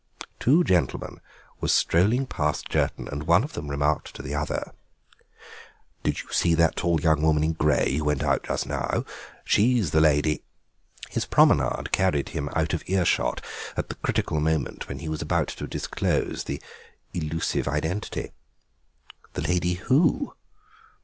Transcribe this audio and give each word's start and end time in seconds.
Two 0.39 0.63
gentlemen 0.63 1.21
were 1.59 1.67
strolling 1.67 2.25
past 2.25 2.67
Jerton, 2.69 3.07
and 3.09 3.27
one 3.27 3.43
of 3.43 3.53
them 3.53 3.69
remarked 3.69 4.15
to 4.15 4.23
the 4.23 4.33
other: 4.33 4.73
"Did 6.01 6.23
you 6.23 6.29
see 6.31 6.55
that 6.55 6.75
tall 6.75 6.99
young 6.99 7.21
woman 7.21 7.43
in 7.43 7.53
grey 7.53 7.97
who 7.97 8.05
went 8.05 8.23
out 8.23 8.41
just 8.41 8.65
now? 8.65 9.05
She 9.45 9.77
is 9.77 9.91
the 9.91 10.01
Lady—" 10.01 10.41
His 11.11 11.25
promenade 11.25 11.91
carried 11.91 12.29
him 12.29 12.49
out 12.55 12.73
of 12.73 12.83
earshot 12.87 13.45
at 13.77 13.89
the 13.89 13.95
critical 14.01 14.39
moment 14.39 14.89
when 14.89 14.97
he 14.97 15.07
was 15.07 15.21
about 15.21 15.49
to 15.49 15.67
disclose 15.67 16.45
the 16.45 16.59
elusive 17.13 17.67
identity. 17.67 18.31
The 19.33 19.43
Lady 19.43 19.73
Who? 19.73 20.33